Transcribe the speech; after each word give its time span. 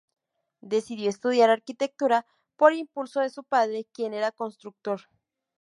Decidió 0.63 1.11
estudiar 1.11 1.51
arquitectura 1.51 2.25
por 2.55 2.73
impulso 2.73 3.19
de 3.19 3.29
su 3.29 3.43
padre, 3.43 3.85
quien 3.93 4.15
era 4.15 4.31
constructor. 4.31 5.01